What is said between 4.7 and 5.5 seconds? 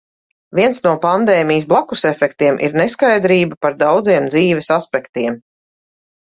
aspektiem.